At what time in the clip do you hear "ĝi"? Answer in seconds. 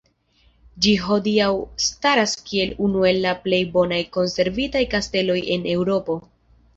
0.83-0.91